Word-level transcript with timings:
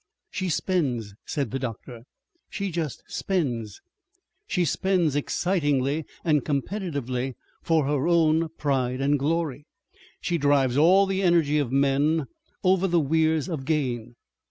"She 0.31 0.49
spends," 0.49 1.13
said 1.27 1.51
the 1.51 1.59
doctor, 1.59 2.01
"she 2.49 2.71
just 2.71 3.03
spends. 3.05 3.81
She 4.47 4.65
spends 4.65 5.15
excitingly 5.15 6.05
and 6.25 6.43
competitively 6.43 7.35
for 7.61 7.85
her 7.85 8.07
own 8.07 8.49
pride 8.57 8.99
and 8.99 9.19
glory, 9.19 9.67
she 10.19 10.39
drives 10.39 10.75
all 10.75 11.05
the 11.05 11.21
energy 11.21 11.59
of 11.59 11.71
men 11.71 12.25
over 12.63 12.87
the 12.87 12.99
weirs 12.99 13.47
of 13.47 13.63
gain.... 13.63 14.15